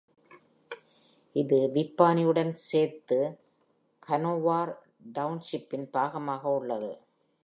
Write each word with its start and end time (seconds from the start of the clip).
இது 1.35 1.57
விப்பானி 1.73 2.23
உடன் 2.25 2.53
சேர்த்து 2.61 3.19
ஹனோவார் 4.07 4.73
டவுன்ஷிப்பின் 5.13 5.87
பாகமாக 5.93 6.43
உள்ளது. 6.59 6.91